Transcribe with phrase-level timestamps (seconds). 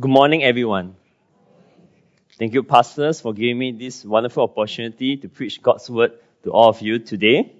[0.00, 0.94] Good morning, everyone.
[2.38, 6.12] Thank you, pastors, for giving me this wonderful opportunity to preach God's word
[6.44, 7.52] to all of you today.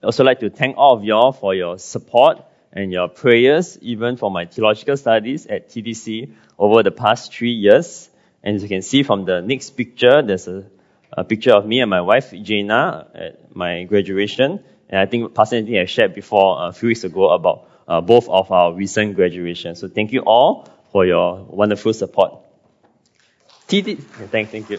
[0.00, 4.16] I'd also like to thank all of y'all for your support and your prayers, even
[4.18, 8.08] for my theological studies at TTC over the past three years.
[8.44, 10.64] And as you can see from the next picture, there's a,
[11.10, 14.62] a picture of me and my wife, Jana, at my graduation.
[14.88, 18.28] And I think Pastor Anthony has shared before a few weeks ago about uh, both
[18.28, 19.80] of our recent graduations.
[19.80, 22.38] So thank you all for your wonderful support.
[23.66, 23.98] TT,
[24.30, 24.78] thank, thank you.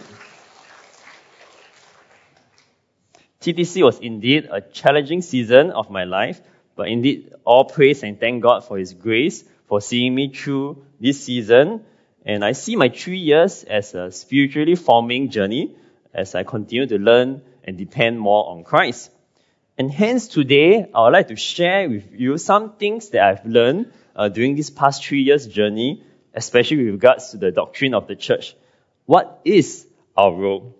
[3.40, 6.40] TTC was indeed a challenging season of my life,
[6.76, 11.24] but indeed all praise and thank God for His grace for seeing me through this
[11.24, 11.84] season.
[12.24, 15.76] And I see my three years as a spiritually forming journey
[16.14, 19.10] as I continue to learn and depend more on Christ.
[19.76, 23.92] And hence today, I would like to share with you some things that I've learned
[24.14, 28.16] uh, during this past three years journey, especially with regards to the doctrine of the
[28.16, 28.56] church.
[29.06, 30.76] What is our role?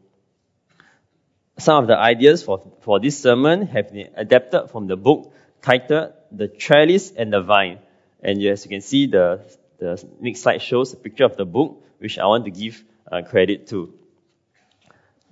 [1.59, 5.33] Some of the ideas for, for this sermon have been adapted from the book
[5.63, 7.79] titled The Trellis and the Vine.
[8.21, 9.41] And as you can see, the,
[9.79, 13.23] the next slide shows a picture of the book, which I want to give uh,
[13.23, 13.95] credit to.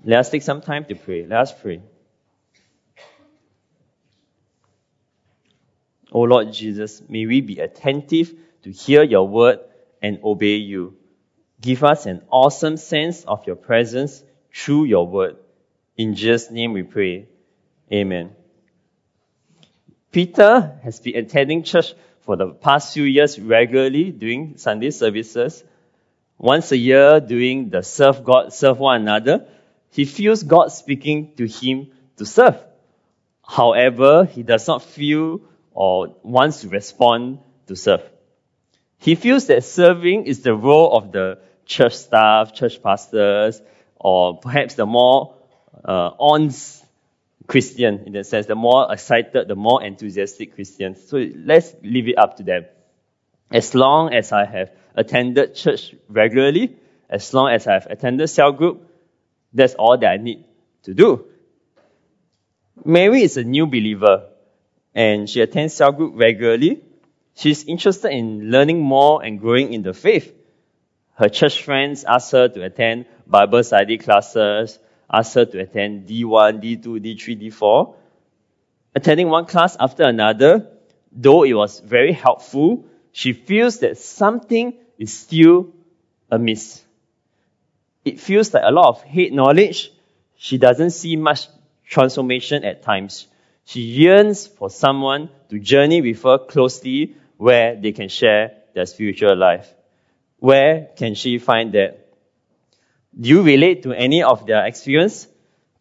[0.04, 1.26] Let us take some time to pray.
[1.26, 1.80] Let us pray.
[6.12, 9.60] O Lord Jesus, may we be attentive to hear your word
[10.02, 10.96] and obey you.
[11.60, 14.22] Give us an awesome sense of your presence
[14.52, 15.36] through your word.
[15.96, 17.28] In Jesus' name we pray.
[17.92, 18.34] Amen.
[20.10, 25.64] Peter has been attending church for the past few years regularly doing Sunday services.
[26.38, 29.46] Once a year doing the serve God, serve one another.
[29.90, 32.62] He feels God speaking to him to serve.
[33.46, 38.02] However, he does not feel or wants to respond to serve.
[39.02, 43.60] He feels that serving is the role of the church staff, church pastors,
[43.96, 45.34] or perhaps the more
[45.84, 46.52] uh, on
[47.48, 51.04] Christian in the sense, the more excited, the more enthusiastic Christians.
[51.08, 52.66] So let's leave it up to them.
[53.50, 56.76] As long as I have attended church regularly,
[57.10, 58.88] as long as I have attended cell group,
[59.52, 60.44] that's all that I need
[60.84, 61.24] to do.
[62.84, 64.28] Mary is a new believer
[64.94, 66.84] and she attends cell group regularly.
[67.34, 70.34] She's interested in learning more and growing in the faith.
[71.14, 74.78] Her church friends ask her to attend Bible study classes,
[75.10, 77.94] ask her to attend D1, D2, D3, D4.
[78.94, 80.68] Attending one class after another,
[81.10, 85.72] though it was very helpful, she feels that something is still
[86.30, 86.82] amiss.
[88.04, 89.92] It feels like a lot of head knowledge.
[90.36, 91.46] She doesn't see much
[91.86, 93.26] transformation at times.
[93.64, 99.36] She yearns for someone to journey with her closely where they can share their spiritual
[99.36, 99.74] life.
[100.38, 102.06] Where can she find that?
[103.18, 105.26] Do you relate to any of their experience?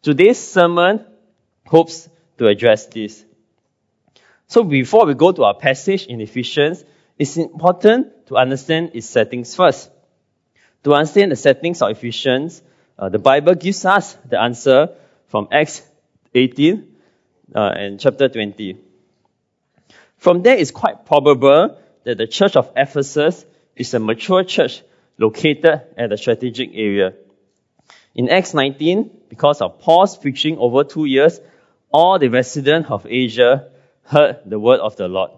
[0.02, 1.06] Today's sermon
[1.64, 2.08] hopes
[2.38, 3.24] to address this.
[4.48, 6.84] So before we go to our passage in Ephesians,
[7.16, 9.88] it's important to understand its settings first.
[10.82, 12.60] To understand the settings of Ephesians,
[12.98, 14.96] uh, the Bible gives us the answer
[15.28, 15.82] from Acts
[16.34, 16.96] 18
[17.54, 18.91] uh, and chapter 20.
[20.22, 23.44] From there, it's quite probable that the church of Ephesus
[23.74, 24.80] is a mature church
[25.18, 27.14] located at a strategic area.
[28.14, 31.40] In Acts 19, because of Paul's preaching over two years,
[31.90, 33.72] all the residents of Asia
[34.04, 35.32] heard the word of the Lord.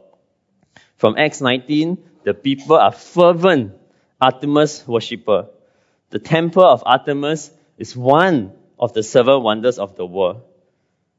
[0.96, 3.72] From Acts 19, the people are fervent
[4.20, 5.46] Artemis worshipper.
[6.10, 10.42] The temple of Artemis is one of the seven wonders of the world.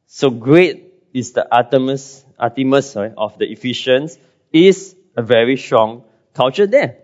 [0.06, 4.18] So great is the Artemis, Artemis sorry, of the Ephesians
[4.52, 6.04] is a very strong
[6.34, 6.98] culture there.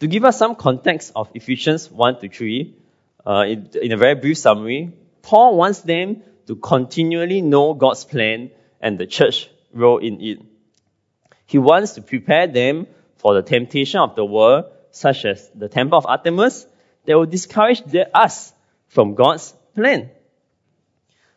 [0.00, 2.74] To give us some context of Ephesians 1 to 3,
[3.26, 4.92] uh, in, in a very brief summary,
[5.22, 10.38] Paul wants them to continually know God's plan and the church role in it.
[11.46, 12.86] He wants to prepare them
[13.16, 16.66] for the temptation of the world, such as the temple of Artemis,
[17.06, 17.82] that will discourage
[18.14, 18.52] us
[18.88, 20.10] from God's plan.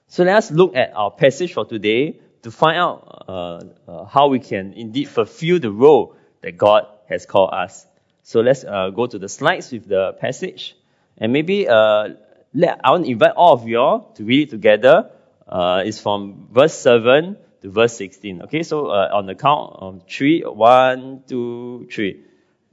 [0.07, 4.27] So let us look at our passage for today to find out uh, uh, how
[4.27, 7.85] we can indeed fulfill the role that God has called us.
[8.23, 10.75] So let's uh, go to the slides with the passage.
[11.17, 12.09] And maybe uh,
[12.53, 15.11] let, I want to invite all of you all to read it together.
[15.47, 18.43] Uh, it's from verse 7 to verse 16.
[18.43, 22.23] Okay, so uh, on the count of three, one, two, three.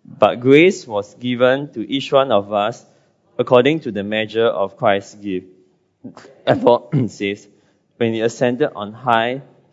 [0.04, 2.84] But grace was given to each one of us
[3.38, 5.48] according to the measure of Christ's gift.
[6.46, 7.48] Therefore, says,
[7.96, 9.42] when he ascended on high,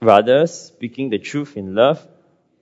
[0.00, 2.06] Rather, speaking the truth in love,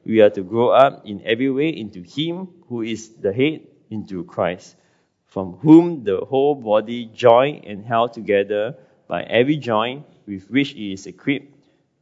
[0.04, 4.24] we are to grow up in every way into Him who is the head, into
[4.24, 4.76] Christ,
[5.26, 8.76] from whom the whole body joined and held together
[9.08, 11.52] by every joint with which it is equipped,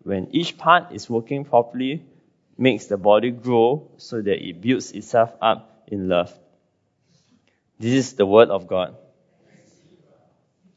[0.03, 2.05] when each part is working properly,
[2.59, 6.33] makes the body grow so that it builds itself up in love.
[7.79, 8.97] This is the word of God.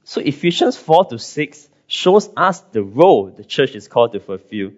[0.04, 4.72] So Ephesians 4 to 6 shows us the role the church is called to fulfill.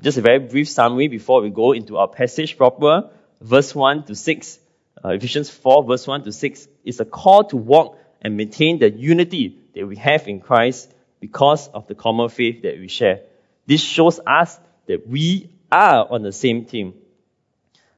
[0.00, 3.10] Just a very brief summary before we go into our passage proper.
[3.40, 4.58] Verse 1 to 6,
[5.04, 8.90] uh, Ephesians 4 verse 1 to 6 is a call to walk and maintain the
[8.90, 13.22] unity that we have in Christ because of the common faith that we share.
[13.66, 16.94] This shows us that we are on the same team.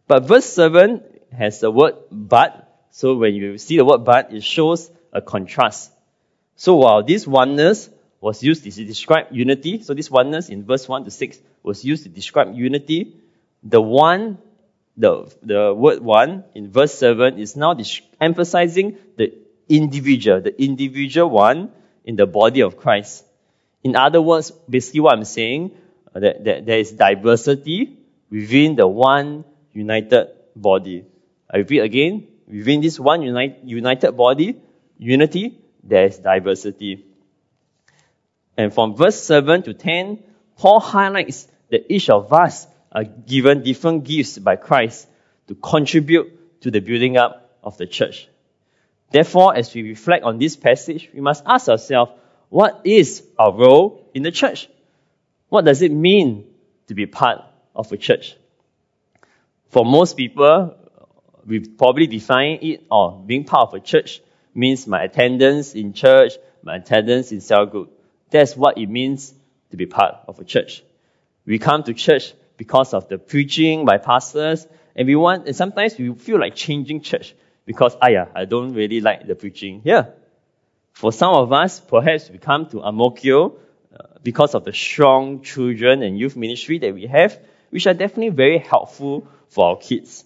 [0.07, 1.03] But verse 7
[1.33, 2.67] has the word but.
[2.91, 5.93] So when you see the word but, it shows a contrast.
[6.57, 7.89] So while this oneness
[8.21, 12.03] was used to describe unity, so this oneness in verse 1 to 6 was used
[12.03, 13.17] to describe unity,
[13.63, 14.39] the one,
[14.97, 17.77] the, the word one in verse 7 is now
[18.21, 19.33] emphasizing the
[19.69, 21.71] individual, the individual one
[22.05, 23.25] in the body of Christ.
[23.83, 25.71] In other words, basically what I'm saying,
[26.15, 27.97] uh, that, that there is diversity
[28.31, 31.05] within the one united body.
[31.49, 34.61] I repeat again, within this one unite, united body,
[34.99, 37.07] unity, there is diversity.
[38.61, 40.23] And from verse 7 to 10,
[40.59, 45.09] Paul highlights that each of us are given different gifts by Christ
[45.49, 48.29] to contribute to the building up of the church.
[49.11, 52.13] Therefore, as we reflect on this passage, we must ask ourselves,
[52.51, 54.69] what is our role in the church?
[55.49, 56.45] What does it mean
[56.89, 57.41] to be part
[57.75, 58.37] of a church?
[59.71, 60.77] For most people,
[61.47, 64.21] we probably define it or being part of a church
[64.55, 67.97] means my attendance in church, my attendance in cell group.
[68.31, 69.35] That's what it means
[69.71, 70.83] to be part of a church.
[71.47, 75.97] We come to church because of the preaching by pastors, and we want, and sometimes
[75.99, 77.35] we feel like changing church
[77.65, 80.15] because, ah I don't really like the preaching here.
[80.93, 83.57] For some of us, perhaps we come to Ang Mo Kio
[83.99, 87.39] uh, because of the strong children and youth ministry that we have,
[87.71, 90.25] which are definitely very helpful for our kids.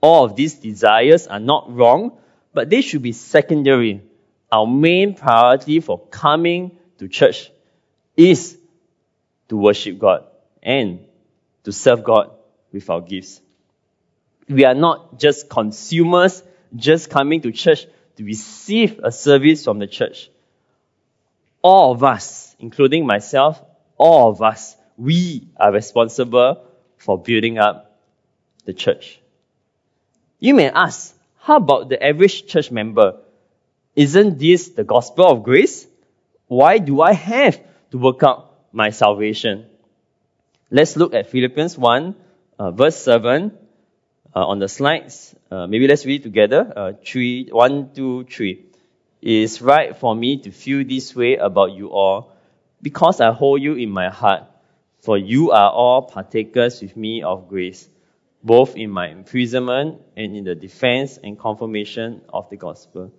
[0.00, 2.18] All of these desires are not wrong,
[2.54, 4.02] but they should be secondary.
[4.52, 7.50] Our main priority for coming to church
[8.16, 8.56] is
[9.48, 10.24] to worship God
[10.62, 11.00] and
[11.64, 12.30] to serve God
[12.72, 13.40] with our gifts.
[14.48, 16.42] We are not just consumers,
[16.76, 17.86] just coming to church
[18.16, 20.30] to receive a service from the church.
[21.62, 23.62] All of us, including myself,
[23.96, 26.66] all of us, we are responsible
[26.98, 27.98] for building up
[28.66, 29.20] the church.
[30.38, 33.20] You may ask, how about the average church member?
[33.96, 35.86] Isn't this the gospel of grace?
[36.50, 37.60] Why do I have
[37.92, 39.66] to work out my salvation?
[40.68, 42.16] Let's look at Philippians 1,
[42.58, 43.56] uh, verse 7
[44.34, 45.32] uh, on the slides.
[45.48, 46.72] Uh, maybe let's read together.
[46.74, 48.66] Uh, three, one, two, three.
[49.22, 52.32] It is right for me to feel this way about you all
[52.82, 54.42] because I hold you in my heart,
[54.98, 57.88] for you are all partakers with me of grace,
[58.42, 63.12] both in my imprisonment and in the defense and confirmation of the gospel.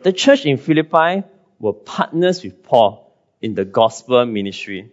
[0.00, 1.22] The church in Philippi
[1.62, 4.90] were partners with Paul in the gospel ministry.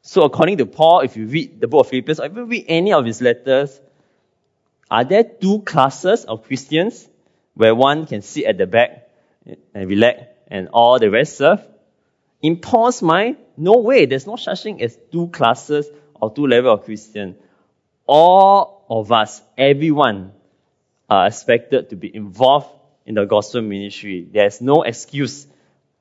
[0.00, 2.92] So according to Paul, if you read the book of Philippians, or you read any
[2.92, 3.78] of his letters,
[4.88, 7.08] are there two classes of Christians
[7.54, 9.08] where one can sit at the back
[9.74, 11.60] and relax and all the rest serve?
[12.40, 14.06] In Paul's mind, no way.
[14.06, 17.36] There's no such thing as two classes or two level of Christian.
[18.06, 20.32] All of us, everyone,
[21.10, 22.68] are expected to be involved
[23.06, 24.26] in the gospel ministry.
[24.30, 25.46] There's no excuse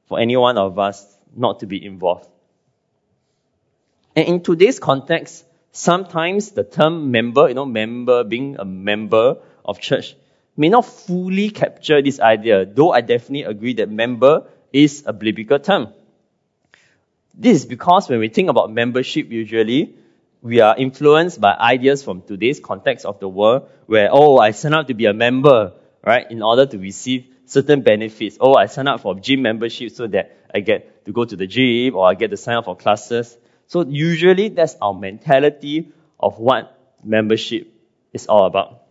[0.08, 1.06] for any one of us
[1.36, 2.28] not to be involved.
[4.16, 9.80] And in today's context, sometimes the term member, you know, member, being a member of
[9.80, 10.16] church,
[10.58, 15.60] may not fully capture this idea, though I definitely agree that member is a biblical
[15.60, 15.94] term.
[17.34, 19.96] This is because when we think about membership, usually
[20.42, 24.74] we are influenced by ideas from today's context of the world where, oh, I sign
[24.74, 25.74] up to be a member,
[26.06, 28.38] right, in order to receive certain benefits.
[28.40, 31.48] Oh, I sign up for gym membership so that I get to go to the
[31.48, 33.38] gym or I get to sign up for classes.
[33.68, 37.74] So usually that's our mentality of what membership
[38.14, 38.82] is all about.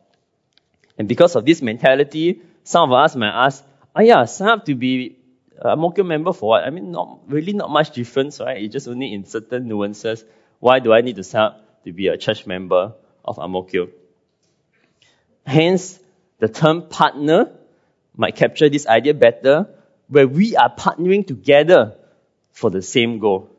[0.99, 3.64] And because of this mentality, some of us might ask,
[3.97, 5.17] oh yeah, sign up to be
[5.59, 6.64] a Mokyo member for what?
[6.64, 8.62] I mean, not really not much difference, right?
[8.62, 10.25] It's just only in certain nuances.
[10.59, 13.62] Why do I need to sign up to be a church member of Ang Mo
[13.62, 13.88] Kio?
[15.45, 15.99] Hence,
[16.40, 17.52] the term partner
[18.16, 19.68] might capture this idea better,
[20.09, 21.97] where we are partnering together
[22.52, 23.50] for the same goal.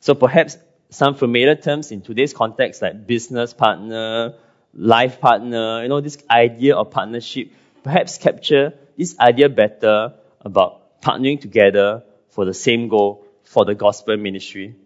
[0.00, 0.58] So perhaps
[0.90, 4.34] some familiar terms in today's context like business partner,
[4.74, 7.50] life partner, you know, this idea of partnership
[7.82, 14.16] perhaps capture this idea better about partnering together for the same goal for the gospel
[14.16, 14.76] ministry.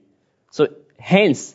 [0.51, 0.69] So
[0.99, 1.55] hence,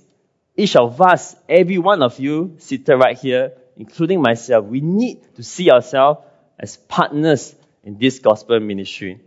[0.56, 5.44] each of us, every one of you seated right here, including myself, we need to
[5.44, 6.22] see ourselves
[6.60, 9.22] as partners in this gospel ministry.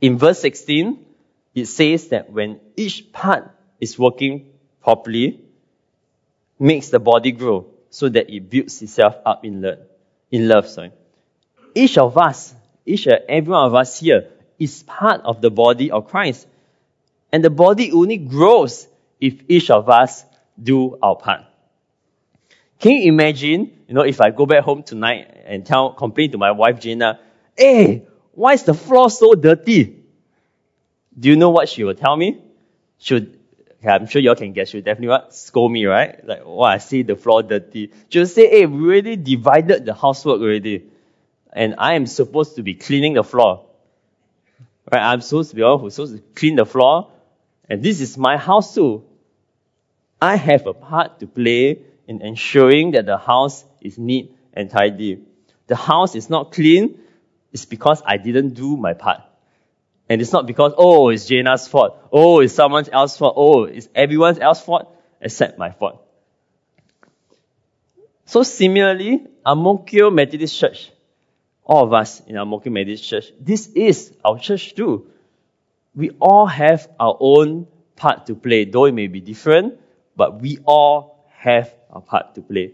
[0.00, 1.04] In verse 16,
[1.54, 4.50] it says that when each part is working
[4.82, 5.40] properly,
[6.58, 9.78] makes the body grow so that it builds itself up in love.
[10.30, 10.92] In love, sorry.
[11.74, 15.90] Each of us, each and every one of us here is part of the body
[15.90, 16.46] of Christ.
[17.32, 18.86] And the body only grows
[19.20, 20.24] if each of us
[20.60, 21.42] do our part.
[22.78, 26.38] Can you imagine, you know, if I go back home tonight and tell, complain to
[26.38, 27.18] my wife Jana,
[27.56, 28.00] hey, eh,
[28.32, 30.04] why is the floor so dirty?
[31.18, 32.40] Do you know what she will tell me?
[33.10, 34.70] Okay, I'm sure y'all can guess.
[34.70, 36.24] She'll definitely what scold me, right?
[36.24, 37.92] Like, oh, I see the floor dirty.
[38.08, 40.84] She'll say, hey, we already divided the housework already,
[41.52, 43.66] and I am supposed to be cleaning the floor.
[44.90, 45.02] Right?
[45.02, 47.10] I'm supposed to be one who's supposed to clean the floor,
[47.68, 49.04] and this is my house too.
[50.20, 55.22] I have a part to play in ensuring that the house is neat and tidy.
[55.68, 56.98] The house is not clean,
[57.52, 59.20] it's because I didn't do my part.
[60.08, 61.98] And it's not because, oh, it's Jana's fault.
[62.10, 63.34] Oh, it's someone else's fault.
[63.36, 66.02] Oh, it's everyone else's fault except my fault.
[68.24, 70.90] So similarly, Ang Mo Kio Methodist Church,
[71.64, 75.10] all of us in Ang Mo Kio Methodist Church, this is our church too.
[75.94, 79.78] We all have our own part to play, though it may be different,
[80.16, 82.72] but we all have a part to play.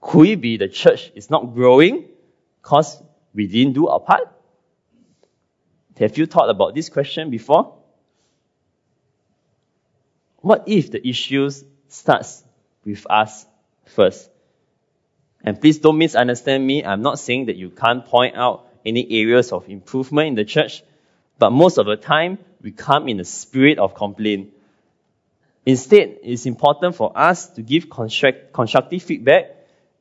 [0.00, 2.06] Could it be the church is not growing
[2.60, 3.00] because
[3.32, 4.28] we didn't do our part?
[5.98, 7.76] Have you thought about this question before?
[10.38, 12.42] What if the issues starts
[12.84, 13.46] with us
[13.84, 14.30] first?
[15.44, 16.84] And please don't misunderstand me.
[16.84, 20.82] I'm not saying that you can't point out any areas of improvement in the church,
[21.38, 24.54] but most of the time we come in a spirit of complaint.
[25.70, 29.44] Instead, it's important for us to give construct, constructive feedback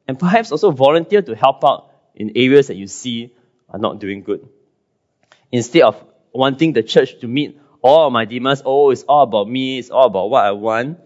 [0.07, 3.31] and perhaps also volunteer to help out in areas that you see
[3.69, 4.49] are not doing good.
[5.51, 9.77] Instead of wanting the church to meet all my demands, oh, it's all about me,
[9.77, 10.99] it's all about what I want,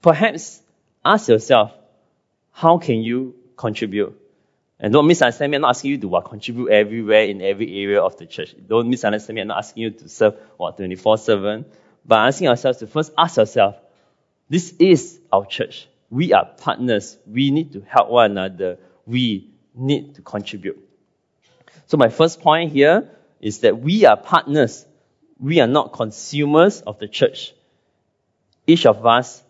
[0.00, 0.62] perhaps
[1.04, 1.72] ask yourself,
[2.52, 4.16] how can you contribute?
[4.78, 8.00] And don't misunderstand me, I'm not asking you to what, contribute everywhere in every area
[8.00, 8.54] of the church.
[8.64, 11.64] Don't misunderstand me, I'm not asking you to serve what 24-7.
[12.06, 13.76] But asking ourselves to first ask yourself,
[14.54, 15.88] this is our church.
[16.10, 17.18] We are partners.
[17.26, 18.78] We need to help one another.
[19.04, 20.78] We need to contribute.
[21.86, 24.86] So my first point here is that we are partners.
[25.40, 27.52] We are not consumers of the church.
[28.64, 29.42] Each of us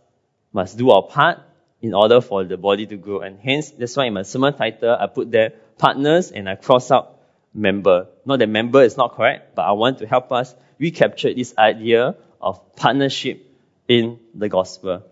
[0.55, 1.41] must do our part
[1.83, 3.21] in order for the body to grow.
[3.21, 6.91] And hence, that's why in my sermon title, I put there partners and I cross
[6.91, 7.21] out
[7.53, 8.07] member.
[8.25, 12.17] Not that member is not correct, but I want to help us recapture this idea
[12.41, 13.51] of partnership
[13.89, 15.03] in the gospel.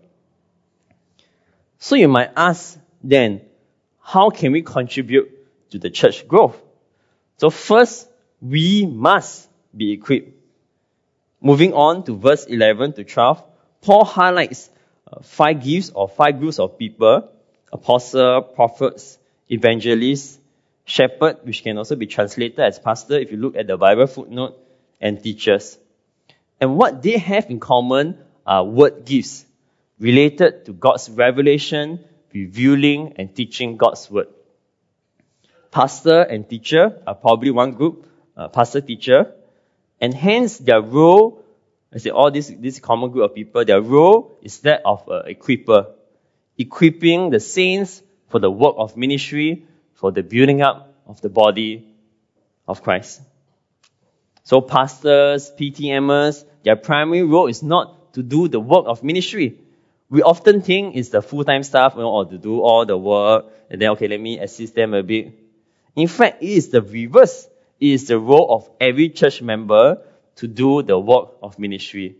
[1.79, 3.41] So you might ask then,
[3.99, 5.29] how can we contribute
[5.71, 6.59] to the church growth?
[7.37, 8.09] So first,
[8.41, 10.31] we must be equipped.
[11.41, 13.43] Moving on to verse 11 to 12,
[13.81, 14.69] Paul highlights
[15.11, 17.29] uh, five gifts or five groups of people,
[17.71, 19.17] apostle, prophets,
[19.51, 20.39] evangelists,
[20.85, 24.57] shepherd, which can also be translated as pastor if you look at the Bible footnote,
[25.01, 25.77] and teachers.
[26.61, 29.45] And what they have in common are word gifts
[29.99, 34.27] related to God's revelation, revealing, and teaching God's word.
[35.71, 38.07] Pastor and teacher are probably one group,
[38.37, 39.33] uh, pastor teacher,
[39.99, 41.43] and hence their role
[41.93, 45.31] I say all this, this common group of people, their role is that of a
[45.31, 45.91] equiper,
[46.57, 51.93] equipping the saints for the work of ministry, for the building up of the body
[52.67, 53.21] of Christ.
[54.43, 59.59] So pastors, PTMers, their primary role is not to do the work of ministry.
[60.09, 63.45] We often think it's the full-time staff, you know, or to do all the work,
[63.69, 65.33] and then, okay, let me assist them a bit.
[65.95, 67.47] In fact, it is the reverse.
[67.79, 70.01] It is the role of every church member
[70.35, 72.15] to do the work of ministry.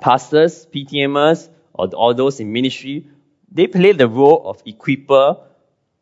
[0.00, 3.06] Pastors, PTMers, or all those in ministry,
[3.50, 5.40] they play the role of equiper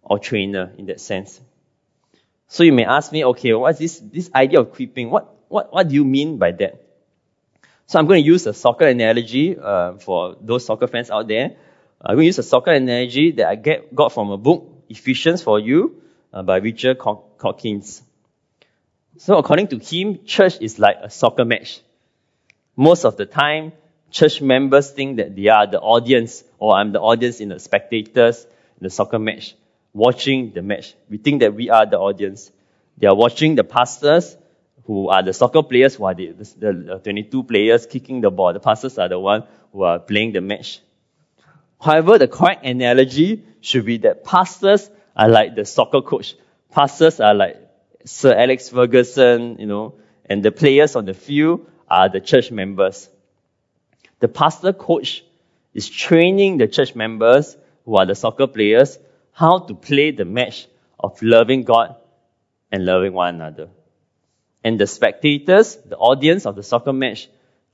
[0.03, 1.41] or trainer in that sense.
[2.47, 5.11] So you may ask me, okay, what's this, this idea of equipping?
[5.11, 6.89] What, what, what do you mean by that?
[7.90, 11.56] So I'm going to use a soccer analogy uh, for those soccer fans out there.
[12.00, 15.42] I'm going to use a soccer analogy that I get, got from a book, Ephesians
[15.42, 16.00] for You,
[16.32, 17.82] uh, by Richard Coekin.
[19.18, 21.80] So according to him, church is like a soccer match.
[22.76, 23.73] Most of the time,
[24.12, 28.44] church members think that they are the audience, or I'm the audience in the spectators
[28.80, 29.56] in the soccer match,
[29.92, 30.94] watching the match.
[31.09, 32.52] We think that we are the audience.
[32.99, 34.37] They are watching the pastors,
[34.90, 38.52] who are the soccer players, who are the, the, the 22 players kicking the ball.
[38.52, 40.80] The pastors are the one who are playing the match.
[41.80, 46.35] However, the correct analogy should be that pastors are like the soccer coach.
[46.73, 47.56] Pastors are like
[48.04, 49.94] Sir Alex Ferguson, you know,
[50.26, 53.09] and the players on the field are the church members.
[54.18, 55.23] The pastor coach
[55.73, 58.99] is training the church members who are the soccer players
[59.30, 60.66] how to play the match
[60.99, 61.94] of loving God
[62.73, 63.68] and loving one another.
[64.62, 67.29] And the spectators, the audience of the soccer match,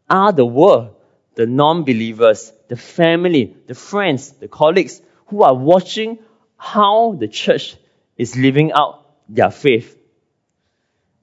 [0.09, 0.95] are the world,
[1.35, 6.19] the non-believers, the family, the friends, the colleagues who are watching
[6.57, 7.77] how the church
[8.17, 9.99] is living out their faith.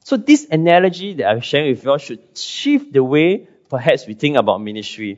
[0.03, 4.13] So this analogy that I'm sharing with you all should shift the way perhaps we
[4.13, 5.17] think about ministry.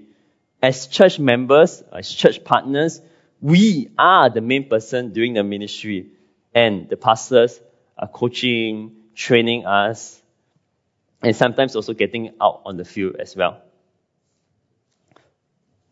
[0.61, 3.01] As church members, as church partners,
[3.41, 6.11] we are the main person doing the ministry
[6.53, 7.59] and the pastors
[7.97, 10.21] are coaching, training us,
[11.21, 13.61] and sometimes also getting out on the field as well.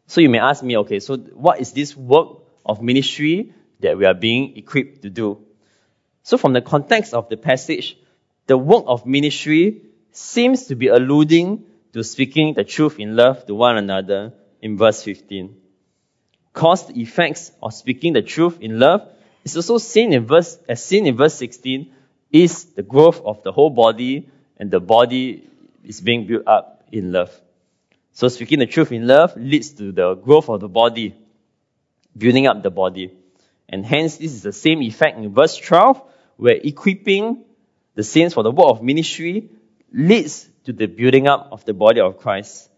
[0.07, 4.05] So you may ask me, okay, so what is this work of ministry that we
[4.05, 5.45] are being equipped to do?
[6.23, 7.97] So from the context of the passage,
[8.47, 13.55] the work of ministry seems to be alluding to speaking the truth in love to
[13.55, 15.55] one another in verse 15.
[16.53, 19.09] Cause the effects of speaking the truth in love
[19.43, 21.91] is also seen in verse, as seen in verse 16,
[22.31, 24.29] is the growth of the whole body
[24.63, 25.43] and the body
[25.83, 27.29] is being built up in love.
[28.13, 31.13] So speaking the truth in love leads to the growth of the body,
[32.17, 33.11] building up the body.
[33.67, 36.01] And hence this is the same effect in verse 12,
[36.37, 37.43] where equipping
[37.95, 39.49] the saints for the work of ministry
[39.91, 42.69] leads to the building up of the body of Christ.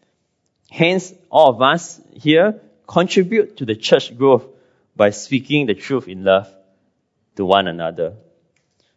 [0.72, 4.48] Hence, all of us here contribute to the church growth
[4.96, 6.50] by speaking the truth in love
[7.36, 8.16] to one another.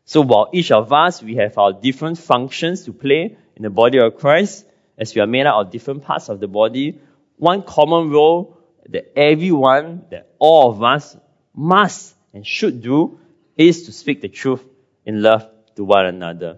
[0.08, 3.98] So while each of us, we have our different functions to play in the body
[3.98, 4.64] of Christ,
[4.96, 6.98] as we are made out of different parts of the body,
[7.36, 11.14] one common role that everyone, that all of us
[11.54, 13.20] must and should do
[13.54, 14.64] is to speak the truth
[15.04, 16.56] in love to one another.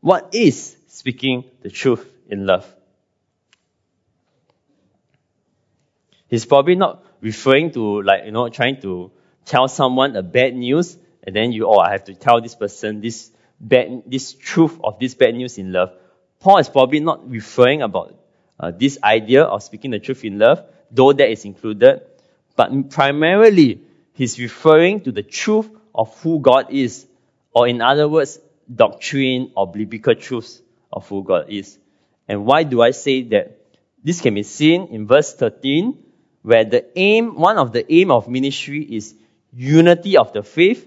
[0.00, 2.66] What is speaking the truth in love?
[6.26, 9.12] He's probably not referring to like, you know, trying to
[9.44, 13.00] tell someone a bad news and then you, oh, I have to tell this person
[13.00, 15.92] this bad, this truth of this bad news in love.
[16.38, 18.14] Paul is probably not referring about
[18.60, 22.02] uh, this idea of speaking the truth in love, though that is included,
[22.54, 23.80] but primarily
[24.14, 27.06] he's referring to the truth of who God is,
[27.52, 28.38] or in other words,
[28.72, 30.62] doctrine or biblical truths
[30.92, 31.78] of who God is.
[32.28, 33.60] And why do I say that?
[34.02, 35.98] This can be seen in verse 13,
[36.42, 39.14] where the aim, one of the aim of ministry is
[39.52, 40.86] unity of the faith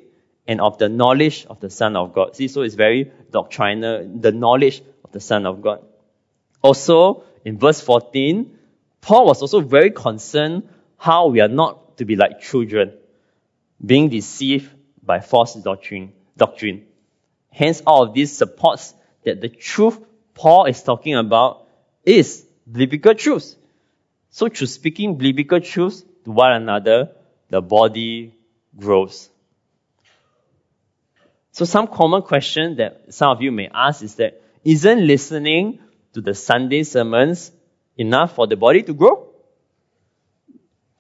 [0.49, 2.35] and of the knowledge of the Son of God.
[2.35, 5.85] See, so it's very doctrinal, the knowledge of the Son of God.
[6.63, 8.57] Also, in verse 14,
[8.99, 12.93] Paul was also very concerned how we are not to be like children,
[13.85, 14.71] being deceived
[15.03, 16.13] by false doctrine.
[16.35, 16.88] doctrine.
[17.51, 19.99] Hence, all of this supports that the truth
[20.33, 21.67] Paul is talking about
[22.03, 23.55] is biblical truth.
[24.31, 27.12] So through speaking biblical truths to one another,
[27.49, 28.33] the body
[28.75, 29.29] grows.
[31.51, 35.79] So some common question that some of you may ask is that, isn't listening
[36.13, 37.51] to the Sunday sermons
[37.97, 39.27] enough for the body to grow?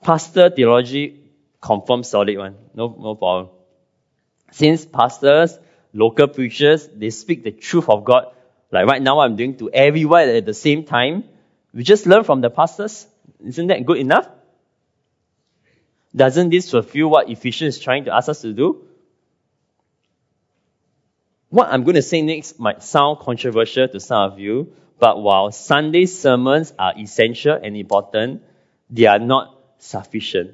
[0.01, 1.19] Pastor theology
[1.61, 2.55] confirms solid one.
[2.73, 3.49] No, no problem.
[4.51, 5.57] Since pastors,
[5.93, 8.33] local preachers, they speak the truth of God
[8.71, 11.23] like right now I'm doing to everyone at the same time.
[11.73, 13.07] We just learn from the pastors.
[13.43, 14.27] Isn't that good enough?
[16.15, 18.85] Doesn't this fulfill what Ephesians is trying to ask us to do?
[21.49, 25.51] What I'm going to say next might sound controversial to some of you, but while
[25.51, 28.43] Sunday sermons are essential and important,
[28.89, 30.51] they are not sufficient.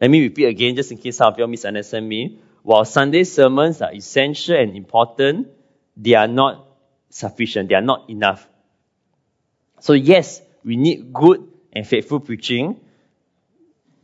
[0.00, 2.40] Let me repeat again, just in case some of you misunderstand me.
[2.62, 5.48] While Sunday sermons are essential and important,
[5.96, 6.66] they are not
[7.10, 7.68] sufficient.
[7.68, 8.48] They are not enough.
[9.80, 12.80] So yes, we need good and faithful preaching.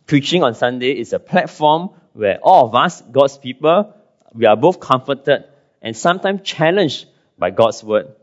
[0.07, 3.95] Preaching on Sunday is a platform where all of us, God's people,
[4.35, 5.45] we are both comforted
[5.83, 7.07] and sometimes challenged
[7.39, 8.15] by God's word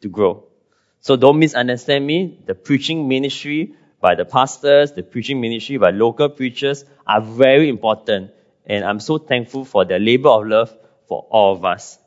[0.00, 0.44] to grow.
[1.00, 2.38] So don't misunderstand me.
[2.46, 8.30] The preaching ministry by the pastors, the preaching ministry by local preachers are very important.
[8.66, 10.76] And I'm so thankful for their labor of love
[11.08, 11.98] for all of us.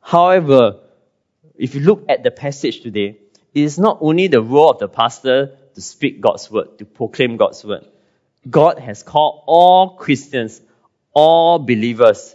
[0.00, 0.80] However,
[1.56, 3.18] if you look at the passage today,
[3.54, 7.36] it is not only the role of the pastor to speak God's word, to proclaim
[7.36, 7.86] God's word.
[8.48, 10.60] God has called all Christians,
[11.14, 12.34] all believers,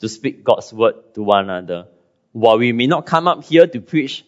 [0.00, 1.88] to speak God's word to one another.
[2.32, 4.24] While we may not come up here to preach,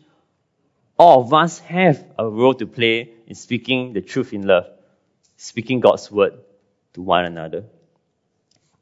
[0.99, 4.67] all of us have a role to play in speaking the truth in love,
[5.37, 6.35] speaking God's word
[6.95, 7.65] to one another.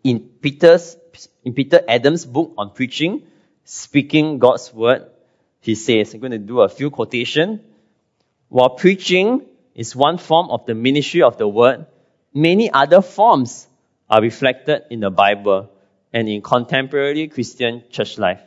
[0.02, 0.96] In Peter's,
[1.44, 3.26] in Peter Adams' book on preaching,
[3.64, 5.10] speaking God's word,
[5.60, 7.60] he says, I'm going to do a few quotation.
[8.48, 9.42] While preaching
[9.74, 11.86] is one form of the ministry of the word,
[12.32, 13.66] many other forms
[14.08, 15.70] are reflected in the Bible
[16.12, 18.40] and in contemporary Christian church life.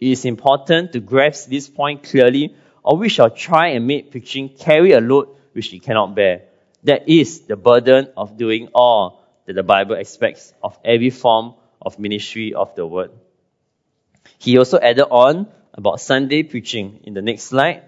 [0.00, 4.48] It is important to grasp this point clearly or we shall try and make preaching
[4.48, 6.42] carry a load which it cannot bear.
[6.84, 11.98] That is the burden of doing all that the Bible expects of every form of
[11.98, 13.10] ministry of the word.
[14.38, 17.82] He also added on about Sunday preaching in the next slide.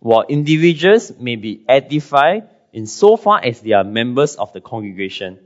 [0.00, 5.38] While individuals may be edified in so far as they are members of the congregation,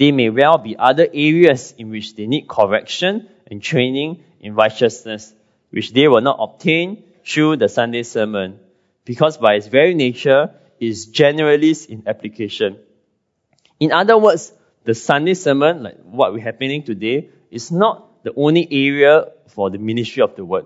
[0.00, 5.34] there may well be other areas in which they need correction and training in righteousness,
[5.68, 8.58] which they will not obtain through the Sunday sermon
[9.04, 12.78] because by its very nature is generalist in application.
[13.78, 18.66] In other words, the Sunday sermon, like what we're happening today, is not the only
[18.70, 20.64] area for the ministry of the word.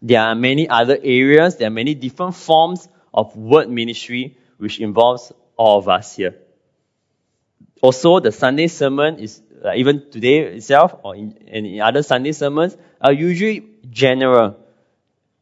[0.00, 5.32] There are many other areas, there are many different forms of word ministry which involves
[5.56, 6.36] all of us here.
[7.82, 12.30] Also, the Sunday sermon is, uh, even today itself, or in, and in other Sunday
[12.30, 14.56] sermons, are usually general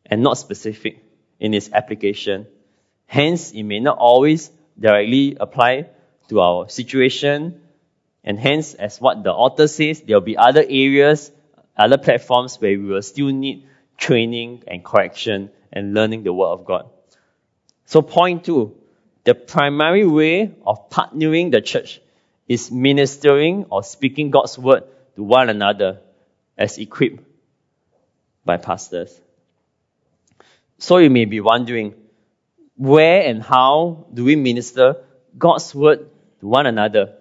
[0.07, 1.05] and not specific
[1.39, 2.47] in its application.
[3.07, 5.91] Hence, it may not always directly apply
[6.29, 7.61] to our situation.
[8.25, 11.31] And hence, as what the author says, there will be other areas,
[11.77, 13.67] other platforms where we will still need
[13.99, 16.89] training and correction and learning the Word of God.
[17.85, 18.77] So point two,
[19.25, 22.01] the primary way of partnering the church
[22.51, 24.83] is ministering or speaking God's Word
[25.15, 26.01] to one another
[26.59, 27.23] as equipped
[28.45, 29.19] by pastors.
[30.79, 31.95] So you may be wondering,
[32.77, 34.97] where and how do we minister
[35.39, 36.11] God's word
[36.41, 37.15] to one another?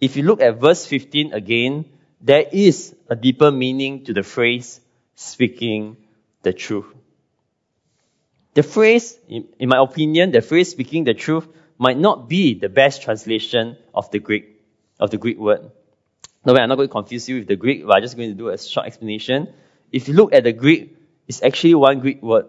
[0.00, 1.84] If you look at verse 15 again,
[2.22, 4.80] there is a deeper meaning to the phrase
[5.16, 5.98] speaking
[6.42, 6.86] the truth.
[8.54, 13.02] The phrase, in my opinion, the phrase speaking the truth might not be the best
[13.02, 14.62] translation of the Greek,
[15.00, 15.70] of the Greek word.
[16.46, 18.34] No, I'm not going to confuse you with the Greek, but I'm just going to
[18.34, 19.52] do a short explanation.
[19.92, 22.46] If you look at the Greek, it's actually one Greek word.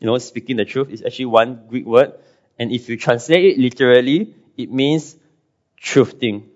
[0.00, 2.14] You know, speaking the truth is actually one Greek word.
[2.58, 5.16] And if you translate it literally, it means
[5.80, 6.48] truthing.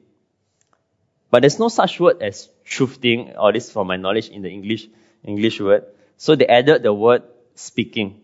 [1.30, 4.88] But there's no such word as truthing, or this from my knowledge in the English,
[5.22, 5.84] English word.
[6.16, 7.22] So they added the word
[7.54, 8.20] speaking.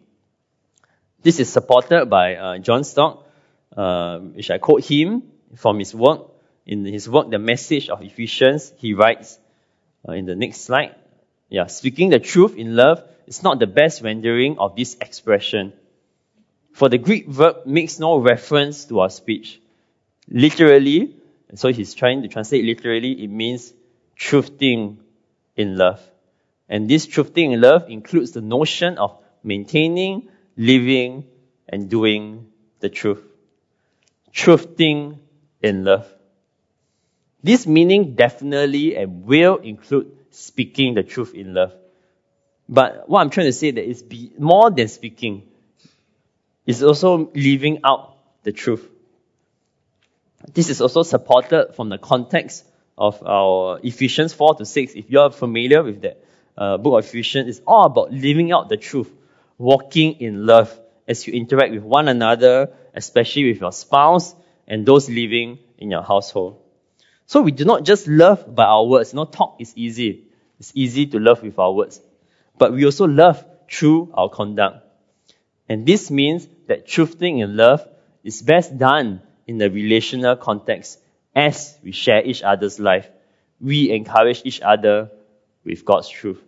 [1.23, 3.27] This is supported by uh, John Stott,
[3.77, 6.29] uh, which I quote him from his work.
[6.67, 9.39] In his work, The Message of Ephesians, he writes
[10.09, 10.95] uh, in the next slide,
[11.49, 15.73] yeah, speaking the truth in love is not the best rendering of this expression.
[16.73, 19.61] For the Greek verb makes no reference to our speech.
[20.29, 21.17] Literally,
[21.55, 23.73] so he's trying to translate literally, it means
[24.17, 24.99] truthing
[25.57, 26.01] in love.
[26.69, 31.25] And this truthing in love includes the notion of maintaining, living,
[31.69, 32.47] and doing
[32.79, 33.23] the truth.
[34.33, 35.19] Truthing
[35.63, 36.07] in love.
[37.43, 41.73] This meaning definitely and will include speaking the truth in love.
[42.69, 45.49] But what I'm trying to say that is be more than speaking.
[46.67, 48.89] It's also living out the truth.
[50.53, 52.65] This is also supported from the context
[52.97, 54.93] of our Ephesians 4 to 6.
[54.95, 56.23] If you're familiar with that
[56.57, 59.11] uh, book of Ephesians it's all about living out the truth,
[59.59, 64.35] walking in love as you interact with one another, especially with your spouse
[64.71, 66.63] and those living in your household.
[67.27, 69.13] So we do not just love by our words.
[69.13, 70.25] You know, talk is easy.
[70.59, 72.01] It's easy to love with our words.
[72.57, 74.87] But we also love through our conduct.
[75.69, 77.87] And this means that truthing in love
[78.23, 81.01] is best done in the relational context
[81.35, 83.09] as we share each other's life.
[83.61, 85.11] We encourage each other
[85.65, 86.43] with God's truth.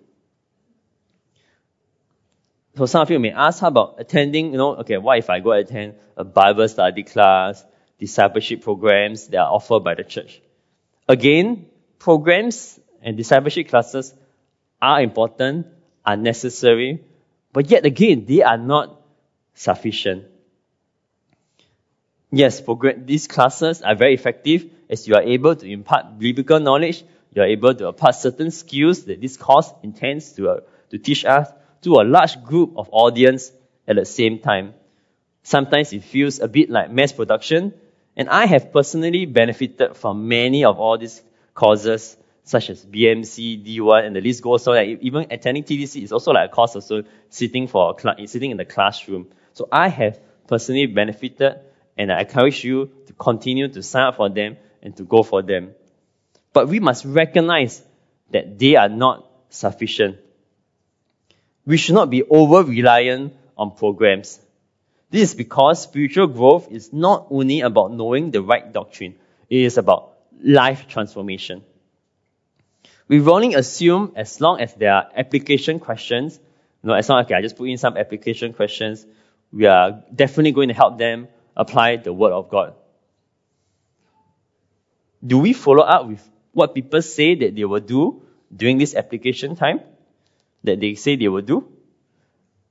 [2.76, 5.40] So some of you may ask, how about attending, you know, okay, what if I
[5.40, 7.64] go attend a Bible study class,
[8.02, 10.42] discipleship programs that are offered by the church?
[11.08, 11.66] Again,
[12.00, 14.12] programs and discipleship classes
[14.80, 15.68] are important,
[16.04, 17.00] are necessary,
[17.52, 19.00] but yet again, they are not
[19.54, 20.24] sufficient.
[22.32, 27.04] Yes, program, these classes are very effective as you are able to impart biblical knowledge,
[27.32, 30.60] you are able to impart certain skills that this course intends to, uh,
[30.90, 31.48] to teach us
[31.82, 33.52] to a large group of audience
[33.86, 34.74] at the same time.
[35.44, 37.74] Sometimes it feels a bit like mass production,
[38.16, 41.22] and I have personally benefited from many of all these
[41.54, 44.76] courses, such as BMC, D1, and the list goes on.
[45.00, 48.64] Even attending TTC is also like a course also sitting for a sitting in the
[48.64, 49.28] classroom.
[49.54, 51.60] So I have personally benefited
[51.96, 55.42] and I encourage you to continue to sign up for them and to go for
[55.42, 55.74] them.
[56.52, 57.82] But we must recognize
[58.30, 60.18] that they are not sufficient.
[61.64, 64.40] We should not be over reliant on programs.
[65.12, 69.14] This is because spiritual growth is not only about knowing the right doctrine,
[69.50, 71.62] it is about life transformation.
[73.08, 76.40] We only assume as long as there are application questions,
[76.82, 79.06] you know, as long as okay, I just put in some application questions,
[79.52, 82.74] we are definitely going to help them apply the word of God.
[85.24, 88.22] Do we follow up with what people say that they will do
[88.54, 89.80] during this application time?
[90.64, 91.71] That they say they will do?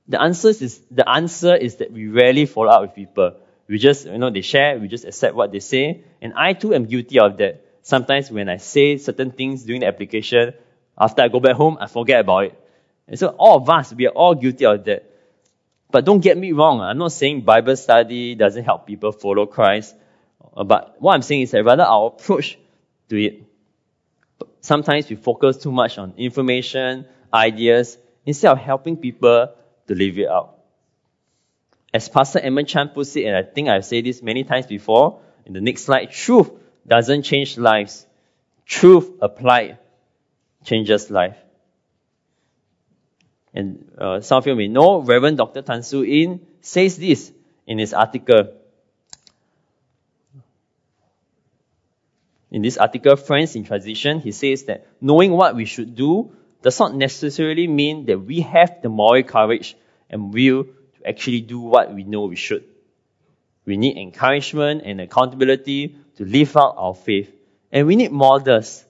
[0.08, 3.36] The answer is the answer is that we rarely follow up with people.
[3.68, 6.74] We just you know they share, we just accept what they say, and I too
[6.74, 7.64] am guilty of that.
[7.82, 10.54] Sometimes when I say certain things during the application,
[10.98, 12.58] after I go back home, I forget about it.
[13.08, 15.08] And so all of us, we are all guilty of that.
[15.90, 19.94] But don't get me wrong, I'm not saying Bible study doesn't help people follow Christ.
[20.56, 22.58] Uh, but what I'm saying is that rather our approach
[23.08, 23.42] to it.
[24.60, 29.48] Sometimes we focus too much on information, ideas, instead of helping people
[29.88, 30.58] to live it out.
[31.92, 35.20] As Pastor Edmund Chan puts it, and I think I've said this many times before,
[35.44, 36.50] in the next slide, truth
[36.86, 38.06] doesn't change lives.
[38.64, 39.78] Truth applied
[40.64, 41.36] changes life.
[43.54, 45.62] And uh, some of you may know, Reverend Dr.
[45.62, 47.30] Tan Soo Inn says this
[47.66, 48.54] in his article.
[52.50, 56.32] In this article, Friends in Transition, he says that knowing what we should do
[56.62, 59.76] does not necessarily mean that we have the moral courage
[60.08, 62.64] and will to actually do what we know we should.
[63.64, 67.32] We need encouragement and accountability to live out our faith.
[67.70, 68.84] And we need models.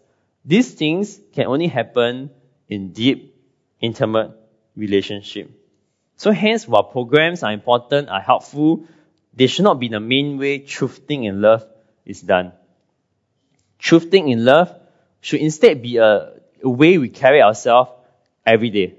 [0.45, 2.31] These things can only happen
[2.69, 3.37] in deep,
[3.81, 4.33] intimate
[4.77, 5.51] relationship.
[6.17, 8.85] So hence, while programs are important, are helpful,
[9.35, 11.67] they should not be the main way truthing in love
[12.05, 12.53] is done.
[13.81, 14.75] Truthing in love
[15.21, 17.91] should instead be a, a way we carry ourselves
[18.45, 18.95] every day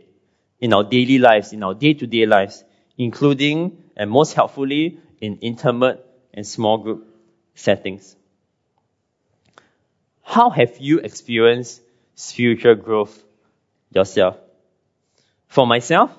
[0.59, 2.63] in our daily lives, in our day-to-day lives,
[2.97, 7.07] including and most helpfully in intimate and small group
[7.55, 8.15] settings.
[10.21, 11.81] How have you experienced
[12.15, 13.23] spiritual growth
[13.91, 14.37] yourself?
[15.47, 16.11] For myself,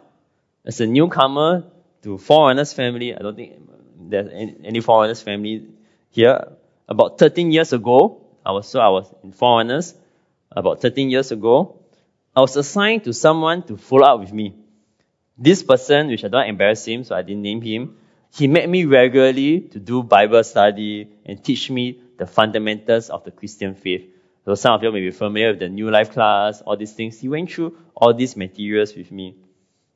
[0.65, 1.65] as a newcomer
[2.03, 3.55] to Forerunners family, I don't think
[3.99, 4.29] there's
[4.63, 5.67] any Forerunners family
[6.11, 6.53] here.
[6.89, 9.95] About 13 years ago, I was, so I was in Forerunners.
[10.55, 11.81] About 13 years ago,
[12.35, 14.55] I was assigned to someone to follow up with me.
[15.37, 17.97] This person, which I don't embarrass him, so I didn't name him,
[18.33, 23.31] he met me regularly to do Bible study and teach me the fundamentals of the
[23.31, 24.09] Christian faith.
[24.45, 27.19] So some of you may be familiar with the New Life class, all these things.
[27.19, 29.37] He went through all these materials with me.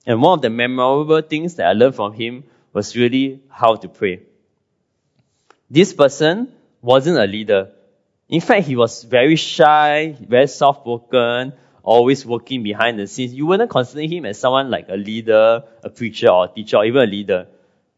[0.07, 3.88] And one of the memorable things that I learned from him was really how to
[3.88, 4.23] pray.
[5.71, 7.73] This person wasn't a leader.
[8.28, 13.32] In fact, he was very shy, very soft-spoken, always working behind the scenes.
[13.32, 16.84] You wouldn't consider him as someone like a leader, a preacher, or a teacher, or
[16.84, 17.46] even a leader.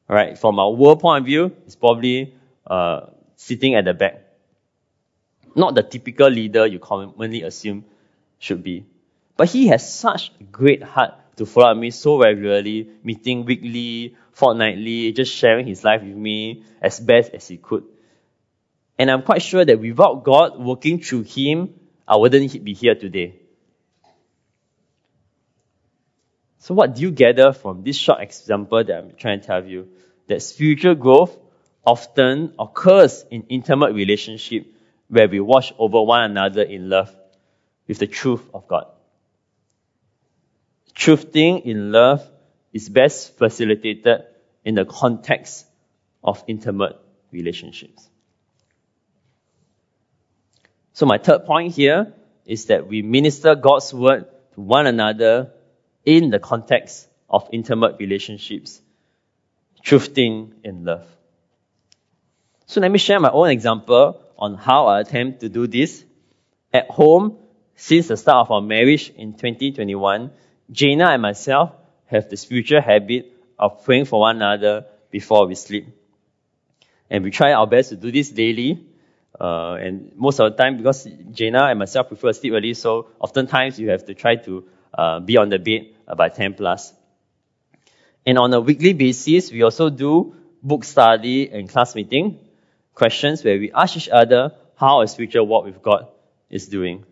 [0.08, 0.38] Right?
[0.38, 2.34] From a world point of view, he's probably
[2.66, 4.30] uh, sitting at the back
[5.54, 7.84] not the typical leader you commonly assume
[8.38, 8.84] should be.
[9.36, 15.12] But he has such a great heart to follow me so regularly, meeting weekly, fortnightly,
[15.12, 17.84] just sharing his life with me as best as he could.
[19.00, 21.72] And I'm quite sure that without God working through him,
[22.06, 23.40] I wouldn't be here today.
[26.58, 29.88] So what do you gather from this short example that I'm trying to tell you?
[30.26, 31.34] That spiritual growth
[31.82, 34.66] often occurs in intimate relationship
[35.08, 37.10] where we watch over one another in love
[37.88, 38.84] with the truth of God.
[40.94, 42.22] Truthing in love
[42.74, 44.24] is best facilitated
[44.62, 45.64] in the context
[46.22, 46.98] of intimate
[47.32, 48.09] relationships.
[50.92, 52.12] So my third point here
[52.44, 55.52] is that we minister God's word to one another
[56.04, 58.80] in the context of intimate relationships,
[59.84, 61.06] truthing in love.
[62.66, 66.04] So let me share my own example on how I attempt to do this.
[66.72, 67.38] At home,
[67.76, 70.30] since the start of our marriage in 2021,
[70.70, 71.72] Jana and myself
[72.06, 75.88] have the spiritual habit of praying for one another before we sleep.
[77.08, 78.86] And we try our best to do this daily.
[79.40, 83.08] Uh, and most of the time, because Jana and myself prefer to sleep early, so
[83.18, 86.92] oftentimes you have to try to uh, be on the bed by 10 plus.
[88.26, 92.38] And on a weekly basis, we also do book study and class meeting
[92.94, 96.08] questions where we ask each other how a spiritual walk with God
[96.50, 97.04] is doing.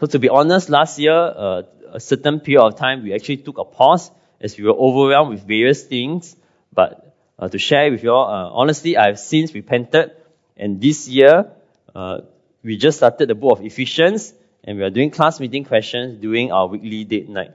[0.00, 3.58] So to be honest, last year, uh, a certain period of time, we actually took
[3.58, 4.10] a pause
[4.40, 6.36] as we were overwhelmed with various things.
[6.72, 10.10] But uh, to share with you all, uh, honestly, I've since repented.
[10.56, 11.50] And this year,
[11.94, 12.20] uh,
[12.62, 16.52] we just started the book of Ephesians, and we are doing class meeting questions during
[16.52, 17.52] our weekly date night.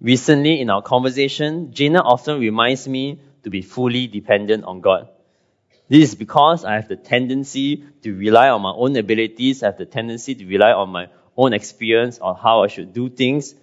[0.00, 5.08] Recently, in our conversation, Jana often reminds me to be fully dependent on God.
[5.88, 9.78] This is because I have the tendency to rely on my own abilities, I have
[9.78, 13.54] the tendency to rely on my own experience on how I should do things.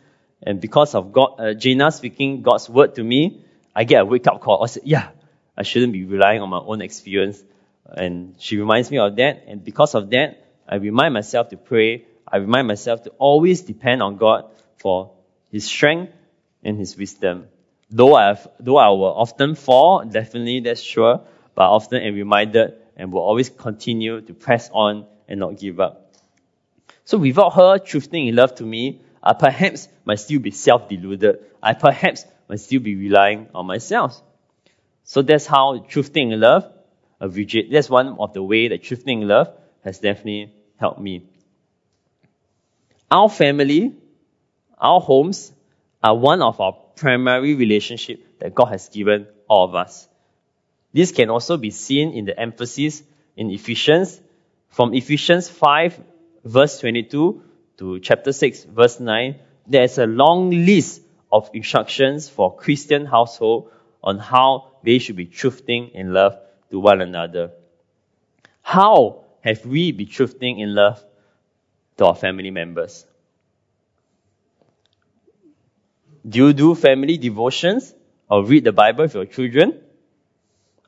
[0.42, 3.44] And because of God, uh, speaking God's word to me,
[3.76, 4.64] I get a wake up call.
[4.64, 5.10] I say, yeah,
[5.58, 7.44] I shouldn't be relying on my own experience.
[7.86, 9.44] And she reminds me of that.
[9.48, 12.06] And because of that, I remind myself to pray.
[12.28, 14.46] I remind myself to always depend on God
[14.78, 15.12] for
[15.52, 16.14] His strength
[16.64, 17.48] and His wisdom.
[17.90, 21.22] Though I have, though I will often fall, definitely that's sure,
[21.54, 26.14] but often am reminded and will always continue to press on and not give up.
[27.06, 31.40] So without her truthing in love to me, I perhaps might still be self-deluded.
[31.62, 34.22] I perhaps might still be relying on myself.
[35.04, 36.72] So that's how truthing in love,
[37.20, 39.52] a rigid, that's one of the way that in love
[39.84, 41.26] has definitely helped me.
[43.10, 43.94] Our family,
[44.78, 45.54] our homes
[46.04, 50.08] are one of our primary relationship that God has given all of us.
[50.94, 53.04] This can also be seen in the emphasis
[53.36, 54.22] in Ephesians.
[54.70, 56.02] From Ephesians 5
[56.44, 57.44] verse 22
[57.78, 63.72] to chapter 6 verse 9, there's a long list of instructions for Christian household
[64.04, 66.38] on how they should be truthing in love
[66.74, 67.52] to one another.
[68.64, 71.06] How have we been truthing in love
[71.98, 73.06] to our family members?
[76.28, 77.94] Do you do family devotions
[78.28, 79.82] or read the Bible with your children?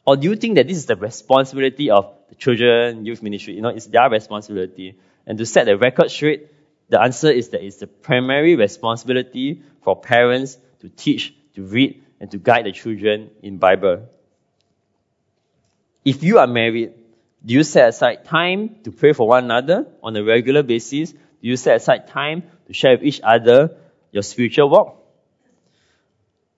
[0.08, 3.54] Or do you think that this is the responsibility of the children, youth ministry?
[3.54, 4.98] You know, it's their responsibility.
[5.28, 6.48] And to set the record straight,
[6.90, 12.32] the answer is that it's the primary responsibility for parents to teach, to read, and
[12.32, 14.08] to guide the children in Bible.
[16.06, 16.94] If you are married,
[17.44, 21.12] do you set aside time to pray for one another on a regular basis?
[21.12, 23.76] Do you set aside time to share with each other
[24.12, 25.02] your spiritual walk?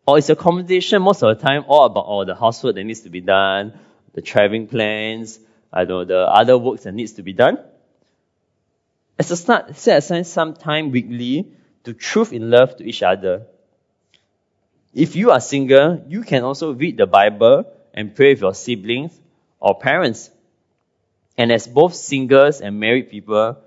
[0.06, 3.02] Or is your conversation most of the time all about all the housework that needs
[3.02, 3.80] to be done,
[4.14, 5.40] the traveling plans,
[5.72, 7.58] I know the other works that needs to be done?
[9.18, 11.54] As a start, set aside some time weekly
[11.86, 13.48] to truth in love to each other.
[14.94, 19.18] If you are single, you can also read the Bible and pray with your siblings
[19.60, 20.30] or parents.
[21.38, 23.58] And as both singles and married people,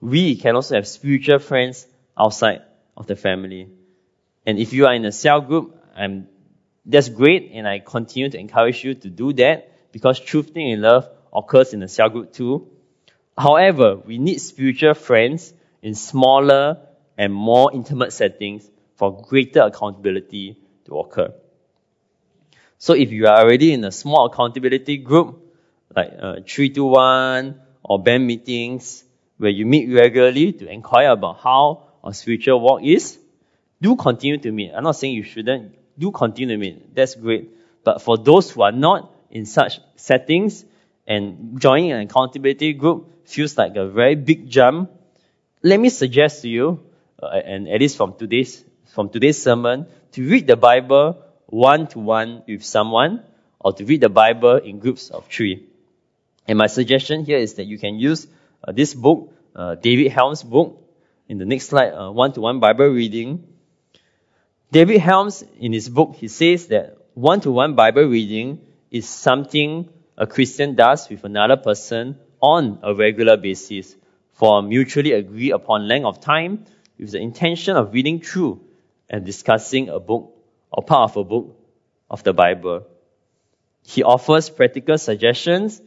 [0.00, 1.86] we can also have spiritual friends
[2.18, 2.62] outside
[2.96, 3.68] of the family.
[4.44, 6.28] And if you are in a cell group, I'm,
[6.84, 11.08] that's great, and I continue to encourage you to do that because truthing in love
[11.32, 12.68] occurs in a cell group too.
[13.38, 16.78] However, we need spiritual friends in smaller
[17.16, 21.32] and more intimate settings for greater accountability to occur.
[22.82, 25.38] So if you are already in a small accountability group,
[25.94, 27.54] like uh, 321
[27.84, 29.04] or band meetings,
[29.38, 33.20] where you meet regularly to inquire about how our spiritual walk is,
[33.80, 34.72] do continue to meet.
[34.74, 35.76] I'm not saying you shouldn't.
[35.96, 36.92] Do continue to meet.
[36.92, 37.50] That's great.
[37.84, 40.64] But for those who are not in such settings
[41.06, 44.90] and joining an accountability group feels like a very big jump,
[45.62, 46.80] let me suggest to you,
[47.22, 51.22] uh, and at least from today's from today's sermon, to read the Bible
[51.52, 53.22] one to one with someone,
[53.60, 55.68] or to read the Bible in groups of three.
[56.48, 58.26] And my suggestion here is that you can use
[58.66, 60.82] uh, this book, uh, David Helm's book,
[61.28, 63.46] in the next slide, uh, one-to-one Bible reading.
[64.70, 70.74] David Helms, in his book, he says that one-to-one Bible reading is something a Christian
[70.74, 73.94] does with another person on a regular basis
[74.32, 76.64] for a mutually agreed upon length of time
[76.98, 78.64] with the intention of reading through
[79.10, 80.34] and discussing a book
[80.72, 81.56] or part of a book
[82.10, 82.86] of the Bible.
[83.84, 85.80] He offers practical suggestions.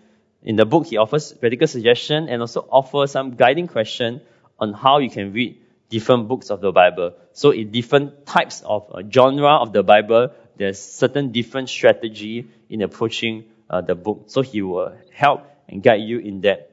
[0.43, 4.21] In the book, he offers practical suggestions and also offers some guiding question
[4.59, 5.59] on how you can read
[5.89, 7.13] different books of the Bible.
[7.33, 12.81] So in different types of uh, genre of the Bible, there's certain different strategy in
[12.81, 14.25] approaching uh, the book.
[14.27, 16.71] So he will help and guide you in that.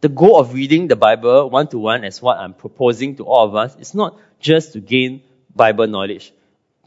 [0.00, 3.46] The goal of reading the Bible one to one, as what I'm proposing to all
[3.48, 5.22] of us, is not just to gain
[5.54, 6.32] Bible knowledge,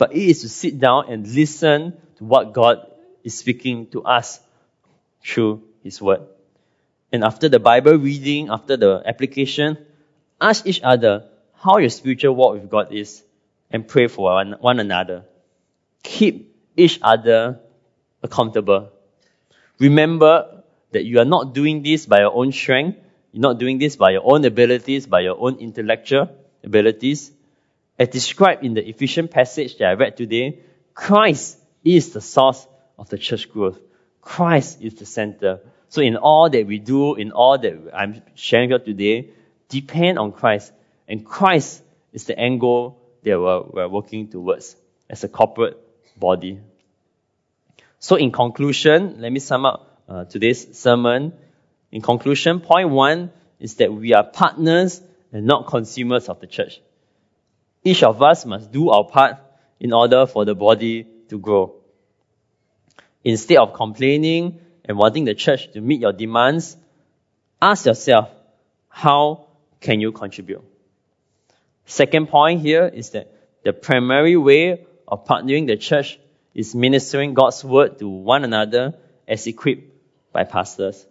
[0.01, 2.89] but it is to sit down and listen to what God
[3.23, 4.39] is speaking to us
[5.23, 6.21] through His Word.
[7.11, 9.77] And after the Bible reading, after the application,
[10.41, 13.21] ask each other how your spiritual walk with God is
[13.69, 15.25] and pray for one, one another.
[16.01, 17.59] Keep each other
[18.23, 18.89] accountable.
[19.77, 22.97] Remember that you are not doing this by your own strength.
[23.33, 26.27] You're not doing this by your own abilities, by your own intellectual
[26.63, 27.31] abilities.
[28.01, 30.57] As described in the Ephesians passage that I read today,
[30.95, 32.65] Christ is the source
[32.97, 33.79] of the church growth.
[34.21, 35.59] Christ is the center.
[35.89, 39.29] So in all that we do, in all that I'm sharing here today,
[39.69, 40.73] depend on Christ.
[41.07, 44.75] And Christ is the end goal that we're, we're working towards
[45.07, 45.77] as a corporate
[46.17, 46.59] body.
[47.99, 51.33] So in conclusion, let me sum up uh, today's sermon.
[51.91, 53.29] In conclusion, point one
[53.59, 54.99] is that we are partners
[55.31, 56.81] and not consumers of the church.
[57.83, 59.37] Each of us must do our part
[59.79, 61.75] in order for the body to grow.
[63.23, 66.77] Instead of complaining and wanting the church to meet your demands,
[67.61, 68.29] ask yourself,
[68.89, 69.47] how
[69.79, 70.63] can you contribute?
[71.85, 76.19] Second point here is that the primary way of partnering the church
[76.53, 78.93] is ministering God's word to one another
[79.27, 79.91] as equipped
[80.31, 81.05] by pastors.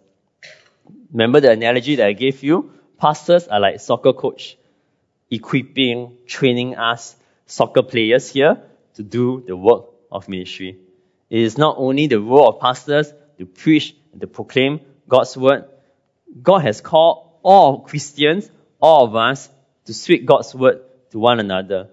[1.11, 2.71] Remember the analogy that I gave you?
[2.97, 4.57] Pastors are like soccer coach,
[5.31, 7.15] equipping, training us,
[7.45, 8.61] soccer players here,
[8.95, 10.77] to do the work of ministry.
[11.29, 15.65] It is not only the role of pastors to preach and to proclaim God's word.
[16.41, 19.49] God has called all Christians, all of us,
[19.85, 21.89] to speak God's word to one another.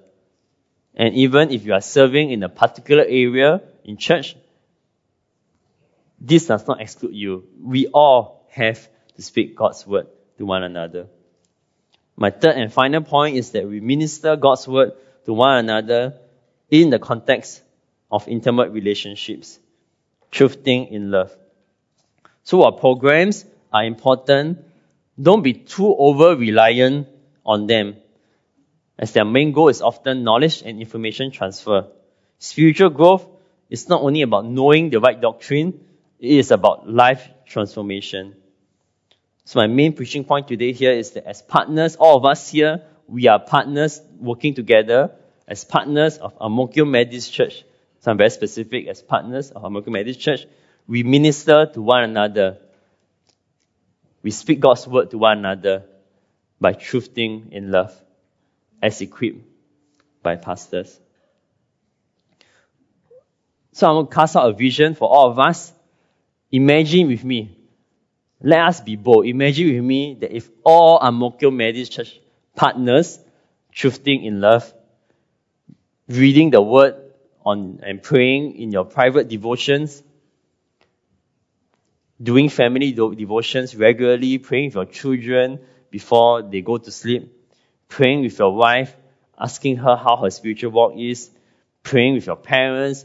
[0.94, 4.36] And even if you are serving in a particular area in church,
[6.20, 7.44] this does not exclude you.
[7.62, 10.08] We all have to speak God's word
[10.38, 11.06] to one another.
[12.20, 14.92] My third and final point is that we minister God's word
[15.24, 16.18] to one another
[16.68, 17.62] in the context
[18.10, 19.60] of intimate relationships,
[20.32, 21.30] truthing in love.
[22.42, 24.64] So our programs are important.
[25.20, 27.06] Don't be too over reliant
[27.46, 27.94] on them,
[28.98, 31.86] as their main goal is often knowledge and information transfer.
[32.40, 33.28] Spiritual growth
[33.70, 35.86] is not only about knowing the right doctrine,
[36.18, 38.34] it is about life transformation.
[39.48, 42.82] So my main preaching point today here is that as partners, all of us here,
[43.06, 45.12] we are partners working together
[45.46, 47.64] as partners of Ang Mo Kio Methodist Church.
[48.00, 50.44] So I'm very specific as partners of Ang Mo Kio Methodist Church.
[50.86, 52.58] We minister to one another.
[54.22, 55.84] We speak God's word to one another
[56.60, 57.98] by truthing in love
[58.82, 59.48] as equipped
[60.22, 61.00] by pastors.
[63.72, 65.72] So I'm going to cast out a vision for all of us.
[66.52, 67.57] Imagine with me
[68.40, 69.26] let us be bold.
[69.26, 72.20] Imagine with me that if all Ang Mo Methodist Church
[72.54, 73.18] partners,
[73.74, 74.72] truthing in love,
[76.08, 76.94] reading the word
[77.44, 80.02] on and praying in your private devotions,
[82.22, 85.58] doing family devotions regularly, praying with your children
[85.90, 87.32] before they go to sleep,
[87.88, 88.94] praying with your wife,
[89.38, 91.30] asking her how her spiritual walk is,
[91.82, 93.04] praying with your parents,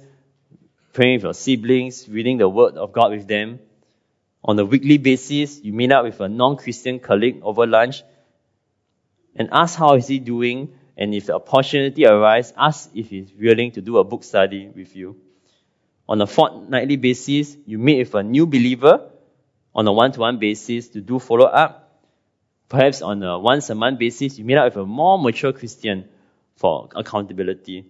[0.93, 3.59] praying with your siblings, reading the word of God with them
[4.43, 8.03] on a weekly basis, you meet up with a non-Christian colleague over lunch
[9.35, 10.73] and ask how is he doing.
[10.97, 14.95] And if the opportunity arises, ask if he's willing to do a book study with
[14.95, 15.15] you.
[16.07, 19.09] On a fortnightly basis, you meet with a new believer
[19.73, 21.79] on a one-to-one basis to do follow-up.
[22.67, 26.09] Perhaps on a once a month basis, you meet up with a more mature Christian
[26.55, 27.85] for accountability.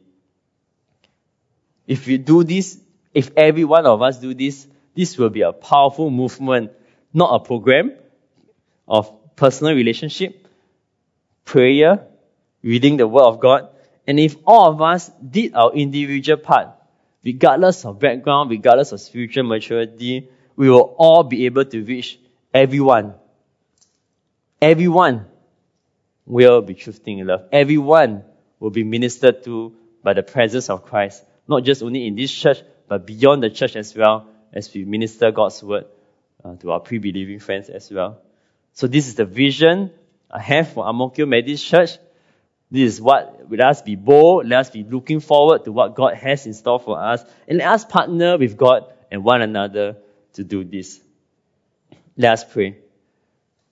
[1.88, 2.80] If you do this,
[3.14, 6.72] if every one of us do this, this will be a powerful movement,
[7.14, 7.94] not a program
[8.88, 10.48] of personal relationship,
[11.46, 12.08] prayer,
[12.62, 13.70] reading the Word of God.
[14.06, 16.70] And if all of us did our individual part,
[17.24, 22.20] regardless of background, regardless of spiritual maturity, we will all be able to reach
[22.54, 23.16] everyone.
[24.62, 25.26] Everyone.
[26.26, 27.46] will be truthing in love.
[27.52, 28.24] Everyone
[28.60, 32.62] will be ministered to by the presence of Christ, not just only in this church,
[32.88, 35.86] but beyond the church as well, as we minister God's word
[36.44, 38.22] uh, to our pre-believing friends as well.
[38.74, 39.92] So this is the vision
[40.30, 41.98] I have for Mo Methodist Church.
[42.72, 46.16] This is what, let us be bold, let us be looking forward to what God
[46.16, 49.98] has in store for us, and let us partner with God and one another
[50.34, 51.00] to do this.
[52.18, 52.78] Let us pray.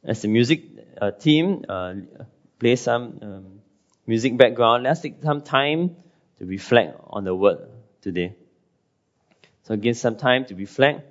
[0.03, 0.63] As the music
[1.01, 1.93] uh, team uh,
[2.59, 3.45] play some um,
[4.05, 5.95] music background, let's take some time
[6.37, 7.69] to reflect on the word
[8.01, 8.35] today.
[9.63, 11.07] So again, some time to reflect.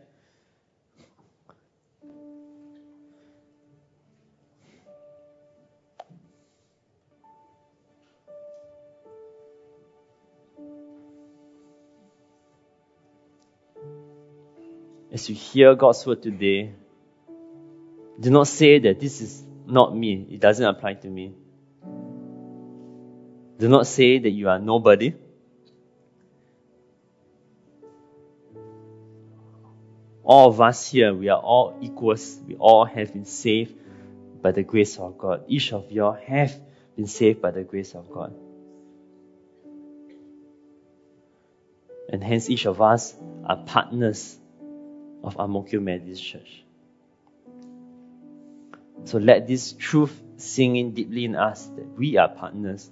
[15.12, 16.72] As you hear God's word today,
[18.18, 20.26] do not say that this is not me.
[20.30, 21.34] It doesn't apply to me.
[23.58, 25.14] Do not say that you are nobody.
[30.30, 32.38] All of us here, we are all equals.
[32.46, 33.74] We all have been saved
[34.40, 35.42] by the grace of God.
[35.48, 36.56] Each of you have
[36.94, 38.32] been saved by the grace of God.
[42.08, 43.12] And hence each of us
[43.44, 44.38] are partners
[45.24, 46.62] of Mo Methodist Church.
[49.06, 52.88] So let this truth sink in deeply in us that we are partners.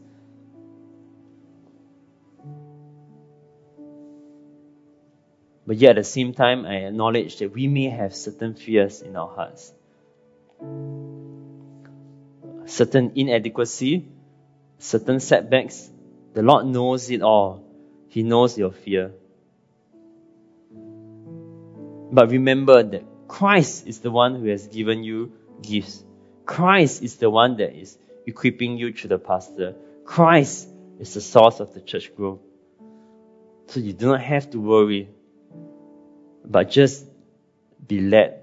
[5.68, 9.16] But yet at the same time, I acknowledge that we may have certain fears in
[9.16, 9.70] our hearts.
[12.64, 14.08] Certain inadequacy,
[14.78, 15.90] certain setbacks.
[16.32, 17.66] The Lord knows it all.
[18.08, 19.12] He knows your fear.
[22.12, 26.02] But remember that Christ is the one who has given you gifts.
[26.46, 29.74] Christ is the one that is equipping you through the pastor.
[30.06, 30.66] Christ
[30.98, 32.40] is the source of the church growth.
[33.66, 35.10] So you do not have to worry,
[36.48, 37.04] but just
[37.86, 38.40] be led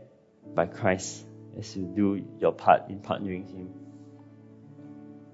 [0.53, 1.23] by Christ
[1.57, 3.73] as you do your part in partnering Him.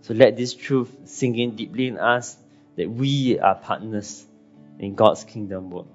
[0.02, 2.38] So let this truth sink in deeply in us
[2.78, 4.26] that we are partners
[4.80, 5.86] in God's kingdom work.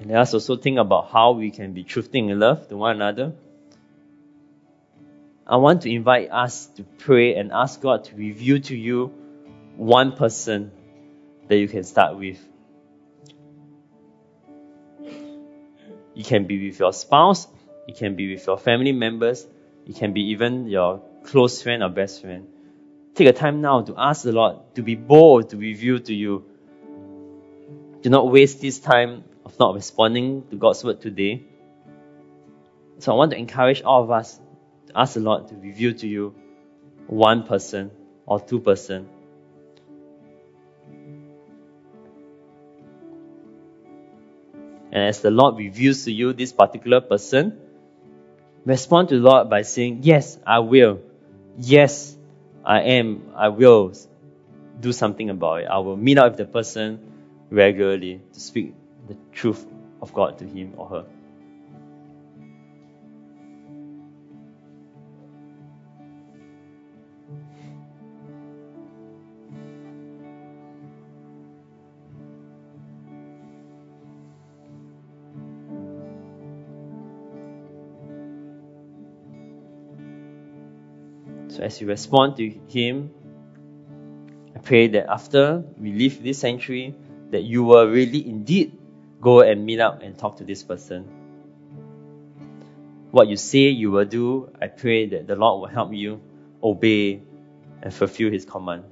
[0.00, 2.96] And let us also think about how we can be truthing in love to one
[2.96, 3.32] another.
[5.46, 9.12] I want to invite us to pray and ask God to reveal to you
[9.76, 10.70] one person
[11.48, 12.38] that you can start with.
[16.14, 17.48] You can be with your spouse,
[17.88, 19.46] you can be with your family members,
[19.86, 22.46] you can be even your close friend or best friend.
[23.14, 26.44] Take a time now to ask the Lord to be bold to reveal to you.
[28.00, 31.44] Do not waste this time of not responding to God's word today.
[32.98, 34.38] So I want to encourage all of us
[34.86, 36.34] to ask the Lord to reveal to you
[37.06, 37.90] one person
[38.26, 39.08] or two person.
[44.92, 47.58] And as the Lord reveals to you this particular person,
[48.66, 51.00] respond to the Lord by saying, Yes, I will.
[51.58, 52.14] Yes,
[52.64, 53.32] I am.
[53.34, 53.94] I will
[54.80, 55.66] do something about it.
[55.66, 57.00] I will meet up with the person
[57.50, 58.74] regularly to speak
[59.08, 59.66] the truth
[60.02, 61.04] of God to him or her.
[81.62, 83.10] As you respond to Him,
[84.54, 86.94] I pray that after we leave this sanctuary,
[87.30, 88.78] that you will really indeed
[89.20, 91.04] go and meet up and talk to this person.
[93.10, 96.20] What you say you will do, I pray that the Lord will help you
[96.62, 97.22] obey
[97.82, 98.84] and fulfill His command.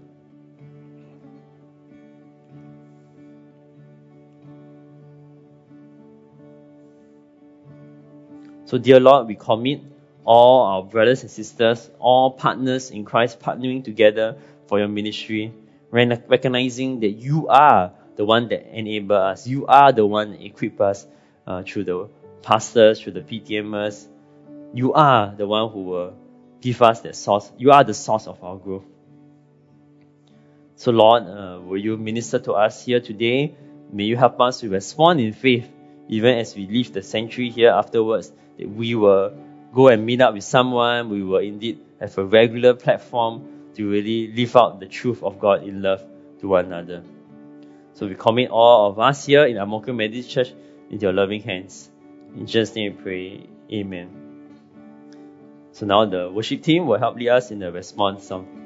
[8.65, 9.83] So, dear Lord, we commit
[10.25, 15.53] all our brothers and sisters, all partners in Christ, partnering together for your ministry,
[15.91, 19.47] recognizing that you are the one that enable us.
[19.47, 21.07] You are the one that equip us
[21.47, 22.09] uh, through the
[22.43, 24.07] pastors, through the PTMers.
[24.75, 26.17] You are the one who will
[26.61, 27.51] give us that source.
[27.57, 28.85] You are the source of our growth.
[30.77, 33.55] So, Lord, uh, will you minister to us here today?
[33.93, 35.69] May you help us to respond in faith,
[36.09, 39.33] even as we leave the sanctuary here afterwards, that we will
[39.73, 41.09] go and meet up with someone.
[41.09, 45.63] We will indeed have a regular platform to really live out the truth of God
[45.63, 46.05] in love
[46.41, 47.03] to one another.
[47.95, 50.53] So we commit all of us here in Ang Mo Kio Methodist Church
[50.91, 51.91] into your loving hands.
[52.37, 53.47] In Jesus' name we pray.
[53.73, 54.11] Amen.
[55.73, 58.60] So now the worship team will help lead us in the response song.